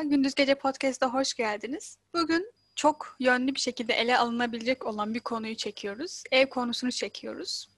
[0.00, 1.98] Merhaba, Gündüz Gece Podcast'a hoş geldiniz.
[2.14, 6.22] Bugün çok yönlü bir şekilde ele alınabilecek olan bir konuyu çekiyoruz.
[6.32, 7.68] Ev konusunu çekiyoruz.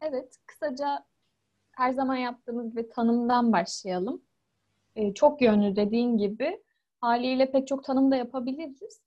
[0.00, 1.04] Evet, kısaca
[1.72, 4.22] her zaman yaptığımız bir tanımdan başlayalım.
[4.96, 6.62] Ee, çok yönlü dediğin gibi
[7.00, 9.00] haliyle pek çok tanım da yapabiliriz.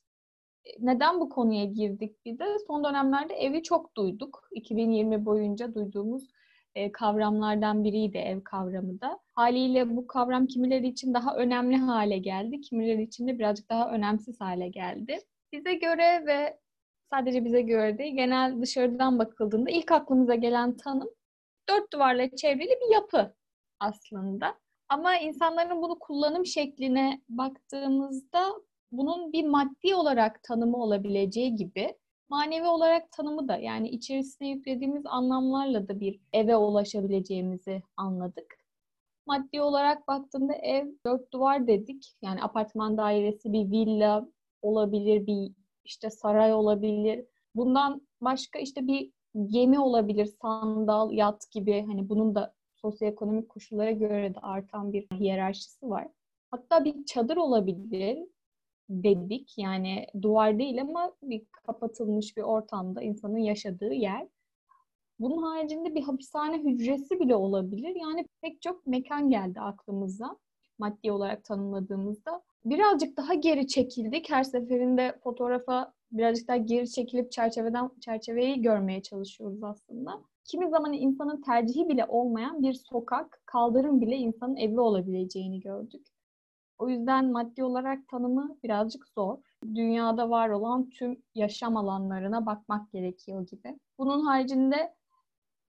[0.65, 2.57] Ee, neden bu konuya girdik bir de?
[2.67, 4.49] Son dönemlerde evi çok duyduk.
[4.51, 6.27] 2020 boyunca duyduğumuz
[6.75, 9.19] e, kavramlardan biriydi ev kavramı da.
[9.35, 14.41] Haliyle bu kavram kimileri için daha önemli hale geldi, kimileri için de birazcık daha önemsiz
[14.41, 15.19] hale geldi.
[15.53, 16.59] Bize göre ve
[17.09, 21.09] sadece bize göre değil, genel dışarıdan bakıldığında ilk aklımıza gelen tanım
[21.69, 23.35] dört duvarla çevrili bir yapı
[23.79, 24.55] aslında.
[24.89, 28.53] Ama insanların bunu kullanım şekline baktığımızda
[28.91, 31.95] bunun bir maddi olarak tanımı olabileceği gibi
[32.29, 38.57] manevi olarak tanımı da yani içerisine yüklediğimiz anlamlarla da bir eve ulaşabileceğimizi anladık.
[39.27, 42.15] Maddi olarak baktığımda ev dört duvar dedik.
[42.21, 44.27] Yani apartman dairesi bir villa
[44.61, 45.51] olabilir, bir
[45.85, 47.25] işte saray olabilir.
[47.55, 49.11] Bundan başka işte bir
[49.45, 51.85] gemi olabilir, sandal, yat gibi.
[51.87, 56.07] Hani bunun da sosyoekonomik koşullara göre de artan bir hiyerarşisi var.
[56.51, 58.17] Hatta bir çadır olabilir
[58.89, 59.57] dedik.
[59.57, 64.27] Yani duvar değil ama bir kapatılmış bir ortamda insanın yaşadığı yer.
[65.19, 67.95] Bunun haricinde bir hapishane hücresi bile olabilir.
[67.95, 70.37] Yani pek çok mekan geldi aklımıza
[70.79, 72.41] maddi olarak tanımladığımızda.
[72.65, 74.29] Birazcık daha geri çekildik.
[74.29, 80.21] Her seferinde fotoğrafa birazcık daha geri çekilip çerçeveden çerçeveyi görmeye çalışıyoruz aslında.
[80.43, 86.07] Kimi zaman insanın tercihi bile olmayan bir sokak, kaldırım bile insanın evi olabileceğini gördük.
[86.77, 89.37] O yüzden maddi olarak tanımı birazcık zor.
[89.63, 93.79] Dünyada var olan tüm yaşam alanlarına bakmak gerekiyor gibi.
[93.97, 94.95] Bunun haricinde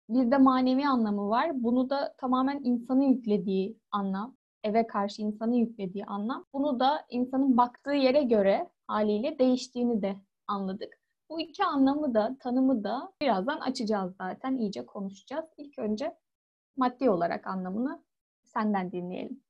[0.09, 1.63] bir de manevi anlamı var.
[1.63, 4.35] Bunu da tamamen insanın yüklediği anlam.
[4.63, 6.45] Eve karşı insanın yüklediği anlam.
[6.53, 10.15] Bunu da insanın baktığı yere göre haliyle değiştiğini de
[10.47, 10.99] anladık.
[11.29, 14.57] Bu iki anlamı da, tanımı da birazdan açacağız zaten.
[14.57, 15.45] iyice konuşacağız.
[15.57, 16.17] İlk önce
[16.77, 18.03] maddi olarak anlamını
[18.43, 19.44] senden dinleyelim.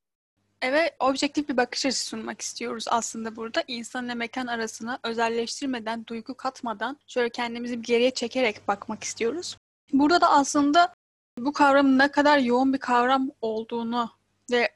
[0.65, 3.63] Eve objektif bir bakış açısı sunmak istiyoruz aslında burada.
[3.67, 9.57] İnsan ile mekan arasına özelleştirmeden, duygu katmadan şöyle kendimizi geriye çekerek bakmak istiyoruz.
[9.93, 10.93] Burada da aslında
[11.37, 14.11] bu kavramın ne kadar yoğun bir kavram olduğunu
[14.51, 14.69] ve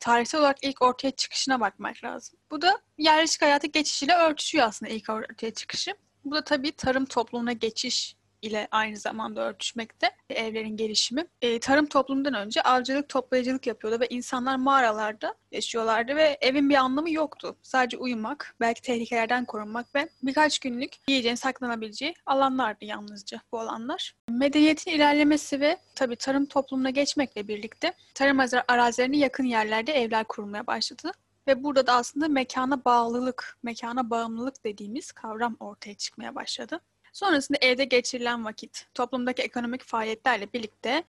[0.00, 2.38] tarihsel olarak ilk ortaya çıkışına bakmak lazım.
[2.50, 5.94] Bu da yerleşik hayatı geçişiyle örtüşüyor aslında ilk ortaya çıkışı.
[6.24, 11.26] Bu da tabii tarım toplumuna geçiş ile aynı zamanda örtüşmekte evlerin gelişimi.
[11.42, 17.10] E, tarım toplumundan önce avcılık, toplayıcılık yapıyordu ve insanlar mağaralarda yaşıyorlardı ve evin bir anlamı
[17.10, 17.56] yoktu.
[17.62, 24.14] Sadece uyumak, belki tehlikelerden korunmak ve birkaç günlük yiyeceğin saklanabileceği alanlardı yalnızca bu alanlar.
[24.28, 31.12] Medeniyetin ilerlemesi ve tabii tarım toplumuna geçmekle birlikte tarım arazilerine yakın yerlerde evler kurulmaya başladı.
[31.46, 36.80] Ve burada da aslında mekana bağlılık, mekana bağımlılık dediğimiz kavram ortaya çıkmaya başladı.
[37.12, 41.04] Sonrasında evde geçirilen vakit, toplumdaki ekonomik faaliyetlerle birlikte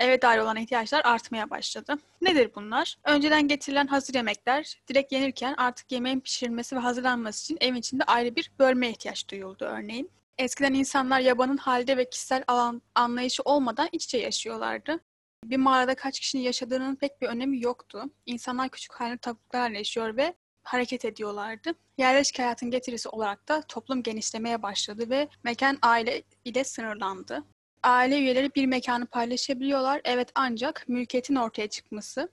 [0.00, 1.98] eve dair olan ihtiyaçlar artmaya başladı.
[2.20, 2.98] Nedir bunlar?
[3.04, 8.36] Önceden getirilen hazır yemekler direkt yenirken artık yemeğin pişirilmesi ve hazırlanması için evin içinde ayrı
[8.36, 10.10] bir bölme ihtiyaç duyuldu örneğin.
[10.38, 15.00] Eskiden insanlar yabanın halde ve kişisel alan anlayışı olmadan iç içe yaşıyorlardı.
[15.44, 18.04] Bir mağarada kaç kişinin yaşadığının pek bir önemi yoktu.
[18.26, 20.34] İnsanlar küçük halde topluluklarla yaşıyor ve
[20.66, 21.72] hareket ediyorlardı.
[21.98, 27.44] Yerleşik hayatın getirisi olarak da toplum genişlemeye başladı ve mekan aile ile sınırlandı.
[27.82, 30.00] Aile üyeleri bir mekanı paylaşabiliyorlar.
[30.04, 32.28] Evet ancak mülkiyetin ortaya çıkması.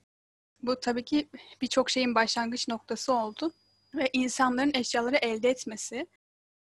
[0.61, 1.29] Bu tabii ki
[1.61, 3.51] birçok şeyin başlangıç noktası oldu.
[3.95, 6.07] Ve insanların eşyaları elde etmesi,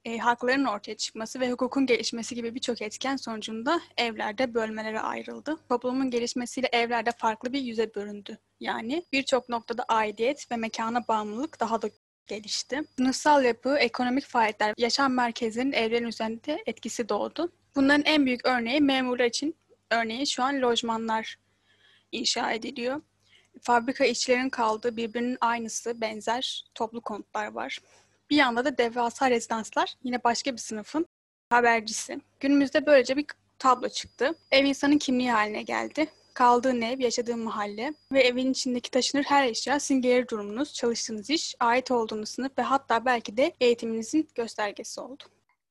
[0.06, 5.58] e, hakların ortaya çıkması ve hukukun gelişmesi gibi birçok etken sonucunda evlerde bölmelere ayrıldı.
[5.70, 8.38] Toplumun gelişmesiyle evlerde farklı bir yüze bölündü.
[8.60, 11.90] Yani birçok noktada aidiyet ve mekana bağımlılık daha da
[12.28, 12.82] gelişti.
[12.98, 17.52] Sınıfsal yapı, ekonomik faaliyetler, yaşam merkezlerinin evlerin üzerinde etkisi doğdu.
[17.76, 19.56] Bunların en büyük örneği memurlar için
[19.92, 21.36] örneği şu an lojmanlar
[22.12, 23.02] inşa ediliyor.
[23.62, 27.80] Fabrika işçilerin kaldığı birbirinin aynısı, benzer toplu konutlar var.
[28.30, 31.06] Bir yanda da devasa rezidanslar yine başka bir sınıfın
[31.50, 32.20] habercisi.
[32.40, 33.26] Günümüzde böylece bir
[33.60, 34.36] tablo çıktı.
[34.52, 36.08] Ev insanın kimliği haline geldi.
[36.34, 41.56] Kaldığın ev, yaşadığın mahalle ve evin içindeki taşınır her eşya sizin gelir durumunuz, çalıştığınız iş,
[41.60, 45.24] ait olduğunuz sınıf ve hatta belki de eğitiminizin göstergesi oldu.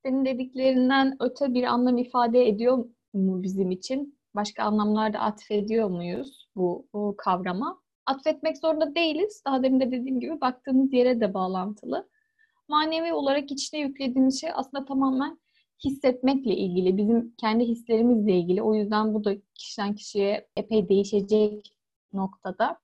[0.05, 2.77] Senin dediklerinden öte bir anlam ifade ediyor
[3.13, 4.17] mu bizim için?
[4.35, 7.81] Başka anlamlar da atfediyor muyuz bu, bu kavrama?
[8.05, 9.41] Atfetmek zorunda değiliz.
[9.45, 12.09] Daha demin de dediğim gibi baktığımız yere de bağlantılı
[12.67, 15.39] manevi olarak içine yüklediğimiz şey aslında tamamen
[15.85, 18.61] hissetmekle ilgili, bizim kendi hislerimizle ilgili.
[18.61, 21.77] O yüzden bu da kişiden kişiye epey değişecek
[22.13, 22.79] noktada.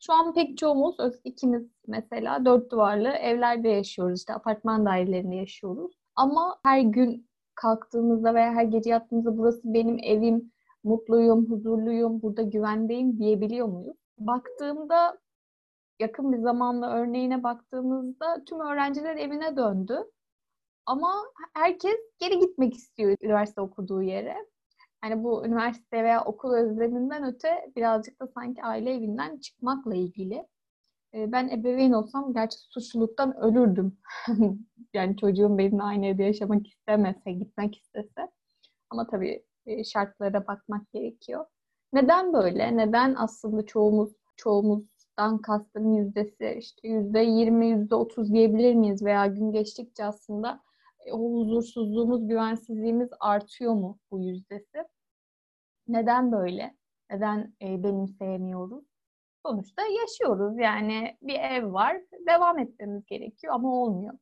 [0.00, 4.18] Şu an pek çoğumuz, ikimiz mesela dört duvarlı evlerde yaşıyoruz.
[4.18, 5.92] İşte apartman dairelerinde yaşıyoruz.
[6.16, 10.52] Ama her gün kalktığımızda veya her gece yattığımızda burası benim evim,
[10.84, 13.96] mutluyum, huzurluyum, burada güvendeyim diyebiliyor muyuz?
[14.18, 15.18] Baktığımda
[16.00, 20.04] yakın bir zamanla örneğine baktığımızda tüm öğrenciler evine döndü.
[20.86, 24.36] Ama herkes geri gitmek istiyor üniversite okuduğu yere.
[25.04, 30.46] Yani bu üniversite veya okul özleminden öte birazcık da sanki aile evinden çıkmakla ilgili.
[31.14, 33.98] Ee, ben ebeveyn olsam gerçi suçluluktan ölürdüm.
[34.94, 38.30] yani çocuğum benimle aynı evde yaşamak istemese, gitmek istese.
[38.90, 41.46] Ama tabii e, şartlara bakmak gerekiyor.
[41.92, 42.76] Neden böyle?
[42.76, 44.12] Neden aslında çoğumuz
[45.16, 49.04] çoğumuzdan kastım yüzdesi işte yüzde yirmi, yüzde otuz diyebilir miyiz?
[49.04, 50.60] Veya gün geçtikçe aslında
[51.06, 54.84] e, o huzursuzluğumuz, güvensizliğimiz artıyor mu bu yüzdesi?
[55.88, 56.76] Neden böyle?
[57.10, 58.84] Neden e, benimseyemiyoruz?
[59.46, 60.58] Sonuçta yaşıyoruz.
[60.58, 61.96] Yani bir ev var.
[62.28, 64.14] Devam etmemiz gerekiyor ama olmuyor.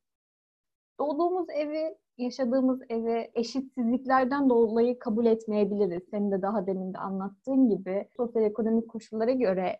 [0.99, 6.03] Doğduğumuz evi, yaşadığımız evi eşitsizliklerden dolayı kabul etmeyebiliriz.
[6.11, 9.79] Senin de daha demin de anlattığın gibi sosyoekonomik koşullara göre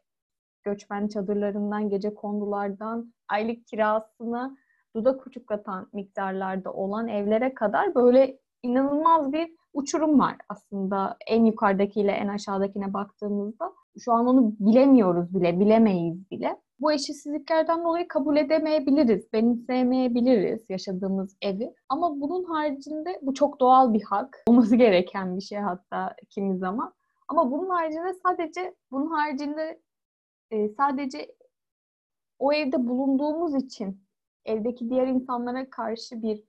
[0.65, 4.57] göçmen çadırlarından, gece kondulardan, aylık kirasını
[4.95, 12.27] dudak uçuklatan miktarlarda olan evlere kadar böyle inanılmaz bir uçurum var aslında en yukarıdakiyle en
[12.27, 13.73] aşağıdakine baktığımızda.
[13.99, 16.57] Şu an onu bilemiyoruz bile, bilemeyiz bile.
[16.79, 21.73] Bu eşitsizliklerden dolayı kabul edemeyebiliriz, benimseyemeyebiliriz yaşadığımız evi.
[21.89, 26.93] Ama bunun haricinde bu çok doğal bir hak, olması gereken bir şey hatta kimi zaman.
[27.27, 29.79] Ama bunun haricinde sadece bunun haricinde
[30.51, 31.35] e, sadece
[32.39, 34.01] o evde bulunduğumuz için
[34.45, 36.43] evdeki diğer insanlara karşı bir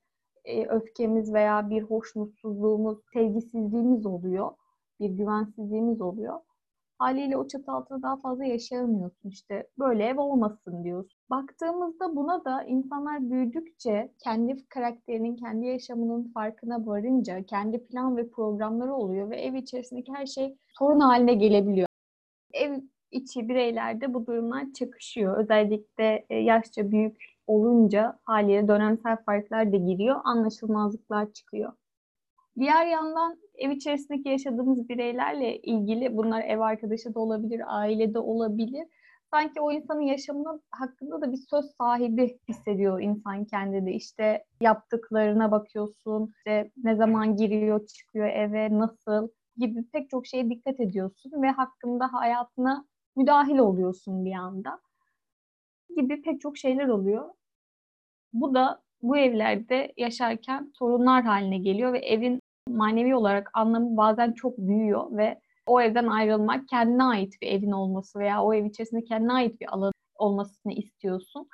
[0.44, 4.50] e, öfkemiz veya bir hoşnutsuzluğumuz, sevgisizliğimiz oluyor.
[5.00, 6.40] Bir güvensizliğimiz oluyor.
[6.98, 9.28] Haliyle o çatı altında daha fazla yaşayamıyorsun.
[9.28, 11.19] İşte böyle ev olmasın diyorsun.
[11.31, 18.94] Baktığımızda buna da insanlar büyüdükçe kendi karakterinin, kendi yaşamının farkına varınca kendi plan ve programları
[18.94, 21.88] oluyor ve ev içerisindeki her şey sorun haline gelebiliyor.
[22.52, 22.81] Ev
[23.16, 25.38] içi bireylerde bu durumlar çakışıyor.
[25.38, 31.72] Özellikle e, yaşça büyük olunca haliyle dönemsel farklar da giriyor, anlaşılmazlıklar çıkıyor.
[32.58, 38.86] Diğer yandan ev içerisindeki yaşadığımız bireylerle ilgili bunlar ev arkadaşı da olabilir, ailede olabilir.
[39.30, 43.96] Sanki o insanın yaşamına hakkında da bir söz sahibi hissediyor insan kendini.
[43.96, 50.80] İşte yaptıklarına bakıyorsun, işte ne zaman giriyor, çıkıyor eve, nasıl gibi pek çok şeye dikkat
[50.80, 52.84] ediyorsun ve hakkında hayatına
[53.16, 54.80] müdahil oluyorsun bir anda
[55.96, 57.24] gibi pek çok şeyler oluyor.
[58.32, 64.58] Bu da bu evlerde yaşarken sorunlar haline geliyor ve evin manevi olarak anlamı bazen çok
[64.58, 69.32] büyüyor ve o evden ayrılmak kendine ait bir evin olması veya o ev içerisinde kendine
[69.32, 71.48] ait bir alan olmasını istiyorsun.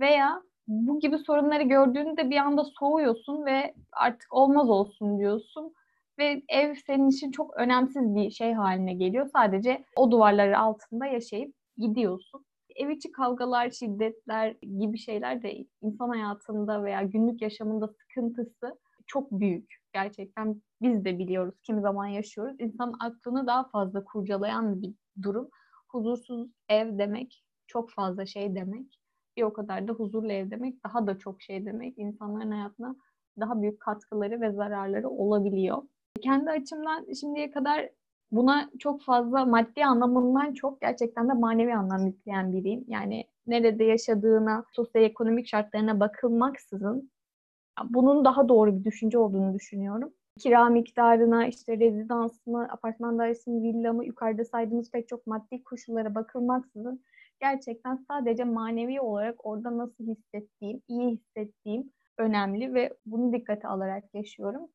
[0.00, 5.74] Veya bu gibi sorunları gördüğünde bir anda soğuyorsun ve artık olmaz olsun diyorsun.
[6.18, 9.30] Ve ev senin için çok önemsiz bir şey haline geliyor.
[9.32, 12.44] Sadece o duvarları altında yaşayıp gidiyorsun
[12.78, 19.74] ev içi kavgalar, şiddetler gibi şeyler de insan hayatında veya günlük yaşamında sıkıntısı çok büyük.
[19.92, 22.56] Gerçekten biz de biliyoruz, kimi zaman yaşıyoruz.
[22.60, 25.48] İnsanın aklını daha fazla kurcalayan bir durum.
[25.88, 29.00] Huzursuz ev demek çok fazla şey demek.
[29.36, 31.98] Bir o kadar da huzurlu ev demek daha da çok şey demek.
[31.98, 32.96] İnsanların hayatına
[33.40, 35.82] daha büyük katkıları ve zararları olabiliyor.
[36.20, 37.90] Kendi açımdan şimdiye kadar
[38.32, 42.84] buna çok fazla maddi anlamından çok gerçekten de manevi anlam yükleyen biriyim.
[42.88, 47.10] Yani nerede yaşadığına, sosyoekonomik şartlarına bakılmaksızın
[47.84, 50.12] bunun daha doğru bir düşünce olduğunu düşünüyorum.
[50.38, 55.64] Kira miktarına, işte rezidans mı, apartman dairesi mi, villa mı, yukarıda saydığımız pek çok maddi
[55.64, 57.02] koşullara bakılmaksızın
[57.40, 64.68] gerçekten sadece manevi olarak orada nasıl hissettiğim, iyi hissettiğim önemli ve bunu dikkate alarak yaşıyorum.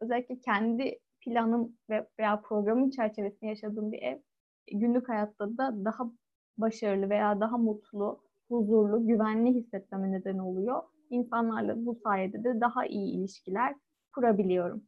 [0.00, 4.18] Özellikle kendi planım ve veya programın çerçevesinde yaşadığım bir ev
[4.72, 6.10] günlük hayatta da daha
[6.58, 10.82] başarılı veya daha mutlu, huzurlu, güvenli hissetmeme neden oluyor.
[11.10, 13.74] İnsanlarla bu sayede de daha iyi ilişkiler
[14.12, 14.82] kurabiliyorum.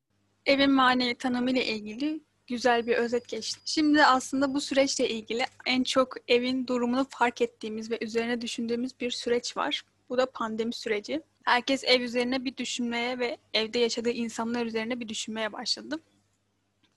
[0.47, 3.61] Evin manevi tanımıyla ilgili güzel bir özet geçti.
[3.65, 9.11] Şimdi aslında bu süreçle ilgili en çok evin durumunu fark ettiğimiz ve üzerine düşündüğümüz bir
[9.11, 9.83] süreç var.
[10.09, 11.23] Bu da pandemi süreci.
[11.49, 16.02] Herkes ev üzerine bir düşünmeye ve evde yaşadığı insanlar üzerine bir düşünmeye başladı.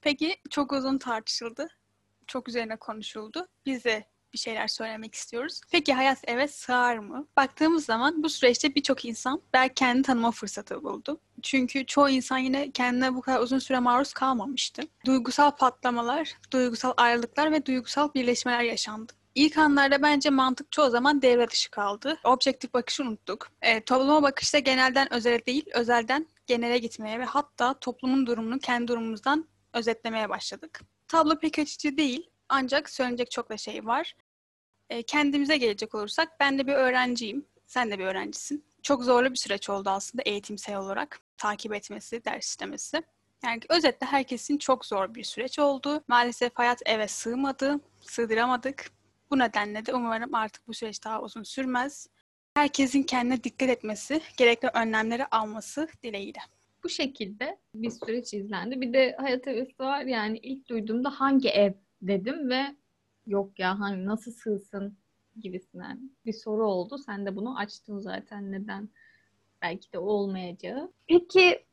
[0.01, 1.67] Peki çok uzun tartışıldı.
[2.27, 3.47] Çok üzerine konuşuldu.
[3.65, 5.61] Biz de bir şeyler söylemek istiyoruz.
[5.71, 7.27] Peki hayat eve sığar mı?
[7.37, 11.19] Baktığımız zaman bu süreçte birçok insan belki kendi tanıma fırsatı buldu.
[11.41, 14.81] Çünkü çoğu insan yine kendine bu kadar uzun süre maruz kalmamıştı.
[15.05, 19.13] Duygusal patlamalar, duygusal ayrılıklar ve duygusal birleşmeler yaşandı.
[19.35, 22.17] İlk anlarda bence mantık çoğu zaman devre dışı kaldı.
[22.23, 23.51] Objektif bakışı unuttuk.
[23.61, 29.47] E, topluma bakışta genelden özele değil, özelden genele gitmeye ve hatta toplumun durumunu kendi durumumuzdan
[29.73, 30.81] özetlemeye başladık.
[31.07, 34.15] Tablo pek açıcı değil ancak söylenecek çok da şey var.
[34.89, 38.63] E, kendimize gelecek olursak ben de bir öğrenciyim, sen de bir öğrencisin.
[38.83, 43.03] Çok zorlu bir süreç oldu aslında eğitimsel olarak takip etmesi, ders işlemesi.
[43.45, 46.03] Yani özetle herkesin çok zor bir süreç oldu.
[46.07, 49.00] Maalesef hayat eve sığmadı, sığdıramadık.
[49.31, 52.07] Bu nedenle de umarım artık bu süreç daha uzun sürmez.
[52.53, 56.39] Herkesin kendine dikkat etmesi, gerekli önlemleri alması dileğiyle.
[56.83, 58.81] Bu şekilde bir süreç izlendi.
[58.81, 60.01] Bir de hayat hevesi var.
[60.01, 62.61] Yani ilk duyduğumda hangi ev dedim ve
[63.27, 64.97] yok ya hani nasıl sığsın
[65.41, 66.97] gibisinden bir soru oldu.
[66.97, 68.89] Sen de bunu açtın zaten neden
[69.61, 70.91] belki de olmayacağı.
[71.07, 71.65] Peki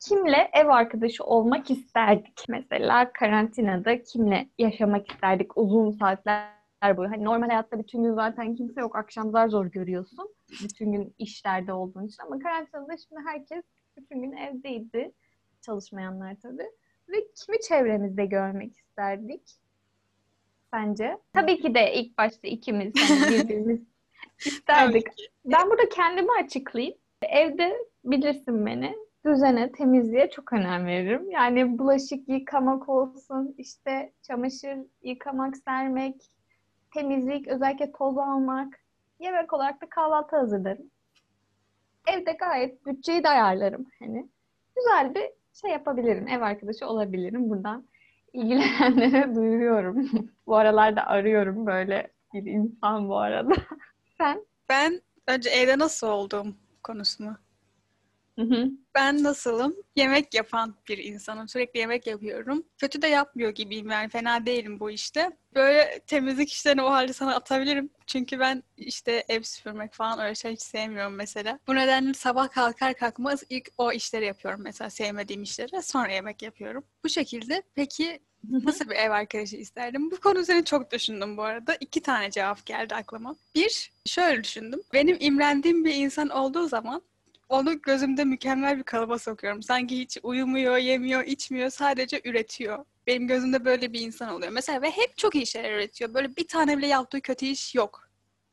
[0.00, 2.44] kimle ev arkadaşı olmak isterdik?
[2.48, 6.61] Mesela karantinada kimle yaşamak isterdik uzun saatler
[6.96, 7.10] boyu?
[7.10, 8.96] Hani normal hayatta bütün gün zaten kimse yok.
[8.96, 10.34] Akşamlar zor görüyorsun.
[10.64, 12.22] Bütün gün işlerde olduğun için.
[12.22, 13.64] Ama karantinada şimdi herkes
[13.96, 15.12] bütün gün evdeydi.
[15.60, 16.70] Çalışmayanlar tabii.
[17.08, 19.42] Ve kimi çevremizde görmek isterdik?
[20.70, 21.18] Sence?
[21.32, 23.80] Tabii ki de ilk başta ikimiz yani birbirimiz
[24.46, 25.06] isterdik.
[25.44, 26.96] Ben burada kendimi açıklayayım.
[27.22, 28.94] Evde bilirsin beni
[29.26, 31.30] düzene, temizliğe çok önem veririm.
[31.30, 36.16] Yani bulaşık yıkamak olsun, işte çamaşır yıkamak, sermek,
[36.94, 38.74] temizlik, özellikle toz almak.
[39.20, 40.90] Yemek olarak da kahvaltı hazırlarım.
[42.06, 43.86] Evde gayet bütçeyi de ayarlarım.
[43.98, 44.28] Hani
[44.76, 45.30] güzel bir
[45.60, 46.28] şey yapabilirim.
[46.28, 47.50] Ev arkadaşı olabilirim.
[47.50, 47.84] Buradan
[48.32, 50.10] ilgilenenlere duyuruyorum.
[50.46, 53.54] bu aralarda arıyorum böyle bir insan bu arada.
[54.18, 54.46] Sen?
[54.68, 56.46] Ben önce evde nasıl olduğum
[56.82, 57.36] konusunu
[58.42, 58.70] Hı hı.
[58.94, 59.76] Ben nasılım?
[59.96, 61.48] Yemek yapan bir insanım.
[61.48, 62.66] Sürekli yemek yapıyorum.
[62.78, 64.08] Kötü de yapmıyor gibiyim yani.
[64.08, 65.30] Fena değilim bu işte.
[65.54, 67.90] Böyle temizlik işlerini o halde sana atabilirim.
[68.06, 71.58] Çünkü ben işte ev süpürmek falan öyle şey hiç sevmiyorum mesela.
[71.66, 75.82] Bu nedenle sabah kalkar kalkmaz ilk o işleri yapıyorum mesela sevmediğim işleri.
[75.82, 76.84] Sonra yemek yapıyorum.
[77.04, 78.20] Bu şekilde peki
[78.50, 80.10] Nasıl bir ev arkadaşı isterdim?
[80.10, 81.76] Bu konu üzerine çok düşündüm bu arada.
[81.80, 83.36] İki tane cevap geldi aklıma.
[83.54, 84.80] Bir, şöyle düşündüm.
[84.92, 87.02] Benim imrendiğim bir insan olduğu zaman
[87.52, 89.62] onu gözümde mükemmel bir kalıba sokuyorum.
[89.62, 92.84] Sanki hiç uyumuyor, yemiyor, içmiyor, sadece üretiyor.
[93.06, 94.52] Benim gözümde böyle bir insan oluyor.
[94.52, 96.14] Mesela ve hep çok iyi şeyler üretiyor.
[96.14, 98.08] Böyle bir tane bile yaptığı kötü iş yok.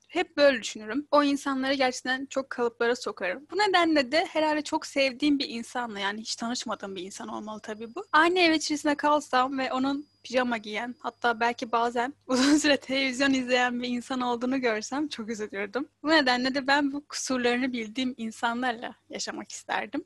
[0.10, 1.08] Hep böyle düşünürüm.
[1.12, 3.48] O insanları gerçekten çok kalıplara sokarım.
[3.51, 7.96] Bu nedenle de herhalde çok sevdiğim bir insanla yani hiç tanışmadığım bir insan olmalı tabii
[7.96, 8.06] bu.
[8.12, 13.82] Aynı ev içerisinde kalsam ve onun pijama giyen hatta belki bazen uzun süre televizyon izleyen
[13.82, 15.88] bir insan olduğunu görsem çok üzülürdüm.
[16.04, 20.04] Bu nedenle de ben bu kusurlarını bildiğim insanlarla yaşamak isterdim.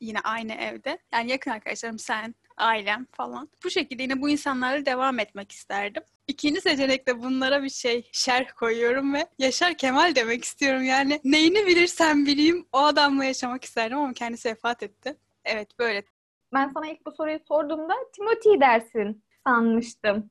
[0.00, 0.98] Yine aynı evde.
[1.12, 3.48] Yani yakın arkadaşlarım sen, ailem falan.
[3.64, 6.02] Bu şekilde yine bu insanlarla devam etmek isterdim.
[6.28, 10.82] İkinci seçenekte bunlara bir şey şerh koyuyorum ve Yaşar Kemal demek istiyorum.
[10.82, 15.16] Yani neyini bilirsem bileyim o adamla yaşamak isterdim ama kendisi vefat etti.
[15.44, 16.02] Evet böyle.
[16.54, 20.30] Ben sana ilk bu soruyu sorduğumda Timothy dersin sanmıştım.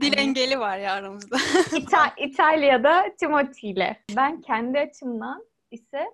[0.00, 1.36] Dil engeli var ya aramızda.
[1.72, 4.04] İta- İtalya'da Timothy ile.
[4.16, 6.04] Ben kendi açımdan ise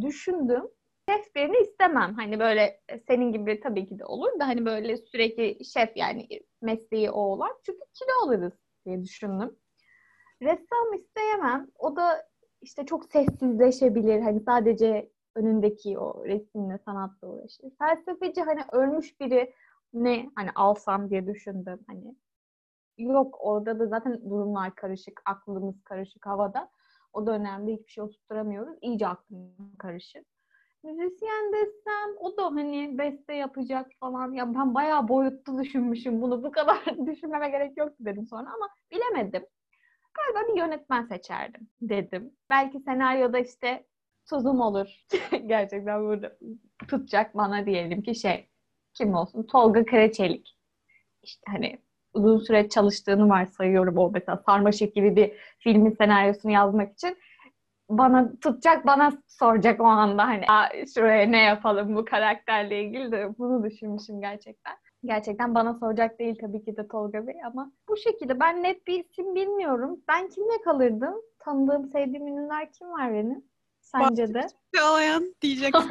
[0.00, 0.62] düşündüm
[1.08, 2.14] birini istemem.
[2.14, 6.28] Hani böyle e, senin gibi tabii ki de olur da hani böyle sürekli şef yani
[6.62, 7.52] mesleği o olan.
[7.66, 8.52] Çünkü kilo alırız
[8.86, 9.56] diye düşündüm.
[10.42, 11.68] Ressam isteyemem.
[11.78, 12.26] O da
[12.62, 14.20] işte çok sessizleşebilir.
[14.20, 17.70] Hani sadece önündeki o resimle sanatla uğraşır.
[17.78, 19.54] Felsefeci hani ölmüş biri
[19.92, 21.80] ne hani alsam diye düşündüm.
[21.86, 22.14] Hani
[22.98, 26.70] yok orada da zaten durumlar karışık, aklımız karışık havada.
[27.12, 28.78] O dönemde hiçbir şey oturtamıyoruz.
[28.82, 30.26] İyice aklım karışık.
[30.84, 34.32] Müzisyen desem o da hani beste yapacak falan.
[34.32, 36.42] Ya ben bayağı boyutlu düşünmüşüm bunu.
[36.42, 39.46] Bu kadar düşünmeme gerek yoktu dedim sonra ama bilemedim.
[40.14, 42.32] Galiba bir yönetmen seçerdim dedim.
[42.50, 43.86] Belki senaryoda işte
[44.28, 44.88] tuzum olur.
[45.46, 46.38] Gerçekten burada
[46.78, 48.48] tutacak bana diyelim ki şey
[48.94, 49.42] kim olsun?
[49.42, 50.56] Tolga Karaçelik.
[51.22, 51.78] İşte hani
[52.14, 57.16] uzun süre çalıştığını varsayıyorum o mesela Sarmaşık gibi bir filmin senaryosunu yazmak için
[57.98, 60.44] bana tutacak, bana soracak o anda hani
[60.94, 64.74] şuraya ne yapalım bu karakterle ilgili de bunu düşünmüşüm gerçekten.
[65.04, 69.04] Gerçekten bana soracak değil tabii ki de Tolga Bey ama bu şekilde ben net bir
[69.04, 70.00] isim bilmiyorum.
[70.08, 71.14] Ben kimle kalırdım?
[71.38, 73.44] Tanıdığım, sevdiğim ünlüler kim var benim?
[73.80, 74.46] Sence de?
[74.82, 75.90] Ağlayan diyeceksin.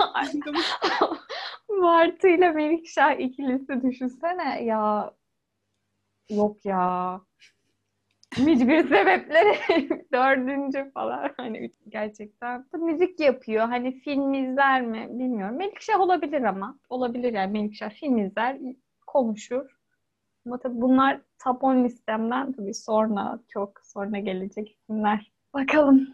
[1.70, 5.14] Martı ile Melikşah ikilisi düşünsene ya.
[6.30, 7.22] Yok ya
[8.38, 9.58] mücbir sebepleri
[10.14, 11.30] dördüncü falan.
[11.38, 12.66] Hani gerçekten.
[12.74, 13.68] Müzik yapıyor.
[13.68, 15.58] Hani film izler mi bilmiyorum.
[15.58, 16.80] Melikşah olabilir ama.
[16.90, 17.90] Olabilir yani Melikşah.
[17.90, 18.58] Film izler
[19.08, 19.78] konuşur.
[20.46, 25.32] Ama tabii bunlar top 10 listemden tabii sonra çok sonra gelecek isimler.
[25.54, 26.08] Bakalım.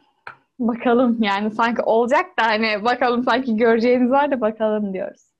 [0.59, 5.33] Bakalım yani sanki olacak da hani bakalım sanki göreceğimiz var da bakalım diyoruz.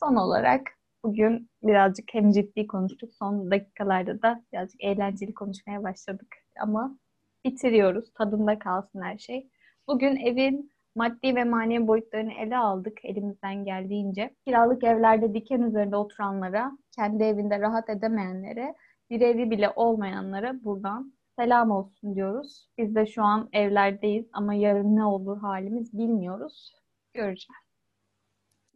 [0.00, 0.73] Son olarak
[1.04, 3.14] bugün birazcık hem ciddi konuştuk.
[3.14, 6.36] Son dakikalarda da birazcık eğlenceli konuşmaya başladık.
[6.60, 6.98] Ama
[7.44, 8.12] bitiriyoruz.
[8.14, 9.48] Tadında kalsın her şey.
[9.88, 14.34] Bugün evin maddi ve manevi boyutlarını ele aldık elimizden geldiğince.
[14.46, 18.74] Kiralık evlerde diken üzerinde oturanlara, kendi evinde rahat edemeyenlere,
[19.10, 22.68] bir evi bile olmayanlara buradan selam olsun diyoruz.
[22.78, 26.72] Biz de şu an evlerdeyiz ama yarın ne olur halimiz bilmiyoruz.
[27.14, 27.64] Göreceğiz.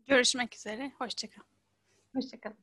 [0.06, 0.92] Görüşmek üzere.
[0.98, 1.57] Hoşçakalın.
[2.18, 2.56] Hoşçakalın.